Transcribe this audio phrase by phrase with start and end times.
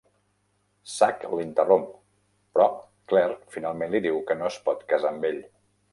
[0.93, 1.85] Sack l'interromp,
[2.57, 2.67] però
[3.13, 5.39] Claire finalment li diu que no es pot casar amb ell.